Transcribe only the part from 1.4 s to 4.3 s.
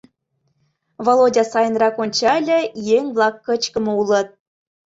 сайынрак ончале— еҥ-влак кычкыме улыт.